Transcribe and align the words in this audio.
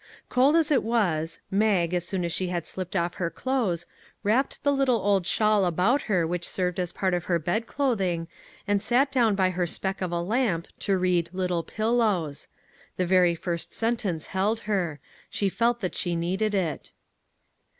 Cold 0.29 0.55
as 0.55 0.71
it 0.71 0.81
was, 0.81 1.41
Mag, 1.51 1.93
as 1.93 2.07
soon 2.07 2.25
as 2.25 2.33
she 2.33 2.47
had 2.47 2.65
slip 2.65 2.89
ped 2.89 2.95
off 2.95 3.13
her 3.21 3.29
clothes, 3.29 3.85
wrapped 4.23 4.63
the 4.63 4.71
little 4.73 4.97
old 4.97 5.27
shawl 5.27 5.63
about 5.63 6.01
her 6.09 6.25
which 6.25 6.49
served 6.49 6.79
as 6.79 6.91
part 6.91 7.13
of 7.13 7.25
her 7.25 7.37
bed 7.37 7.67
cloth 7.67 8.01
ing, 8.01 8.27
and 8.67 8.81
sat 8.81 9.11
down 9.11 9.35
by 9.35 9.51
her 9.51 9.67
speck 9.67 10.01
of 10.01 10.11
a 10.11 10.19
lamp 10.19 10.67
to 10.79 10.97
read" 10.97 11.29
Little 11.33 11.61
Pillows." 11.61 12.47
The 12.97 13.05
very 13.05 13.35
first 13.35 13.75
sentence 13.75 14.25
held 14.33 14.61
her; 14.61 14.99
she 15.29 15.49
felt 15.49 15.81
that 15.81 15.93
she 15.93 16.15
needed 16.15 16.55
it. 16.55 16.93